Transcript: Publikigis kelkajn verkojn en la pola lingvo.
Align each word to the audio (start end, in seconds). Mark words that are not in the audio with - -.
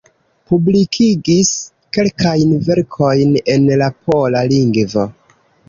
Publikigis 0.51 1.51
kelkajn 1.97 2.57
verkojn 2.71 3.37
en 3.57 3.69
la 3.85 3.93
pola 4.07 4.45
lingvo. 4.57 5.09